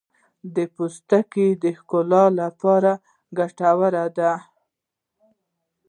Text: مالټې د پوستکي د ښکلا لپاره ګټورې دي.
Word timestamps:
مالټې 0.03 0.49
د 0.55 0.57
پوستکي 0.75 1.47
د 1.63 1.65
ښکلا 1.79 2.23
لپاره 2.41 2.91
ګټورې 3.37 4.05
دي. 4.17 4.31